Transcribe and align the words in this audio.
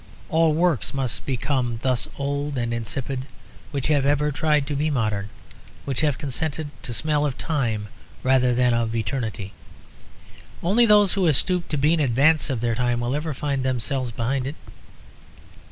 All 0.29 0.55
works 0.55 0.95
must 0.95 1.27
become 1.27 1.77
thus 1.83 2.09
old 2.17 2.57
and 2.57 2.73
insipid 2.73 3.27
which 3.69 3.85
have 3.89 4.03
ever 4.03 4.31
tried 4.31 4.65
to 4.65 4.75
be 4.75 4.89
"modern," 4.89 5.29
which 5.85 6.01
have 6.01 6.17
consented 6.17 6.71
to 6.81 6.91
smell 6.91 7.23
of 7.23 7.37
time 7.37 7.87
rather 8.23 8.51
than 8.55 8.73
of 8.73 8.95
eternity. 8.95 9.53
Only 10.63 10.87
those 10.87 11.13
who 11.13 11.25
have 11.25 11.35
stooped 11.35 11.69
to 11.69 11.77
be 11.77 11.93
in 11.93 11.99
advance 11.99 12.49
of 12.49 12.61
their 12.61 12.73
time 12.73 12.99
will 12.99 13.13
ever 13.13 13.35
find 13.35 13.61
themselves 13.63 14.11
behind 14.11 14.47
it. 14.47 14.55